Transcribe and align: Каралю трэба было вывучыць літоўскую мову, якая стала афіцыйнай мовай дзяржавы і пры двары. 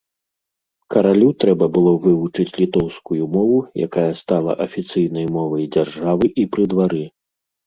Каралю 0.93 1.27
трэба 1.43 1.65
было 1.75 1.91
вывучыць 2.05 2.53
літоўскую 2.61 3.23
мову, 3.35 3.59
якая 3.87 4.07
стала 4.23 4.57
афіцыйнай 4.67 5.25
мовай 5.37 5.63
дзяржавы 5.77 6.35
і 6.43 6.49
пры 6.57 6.63
двары. 6.75 7.05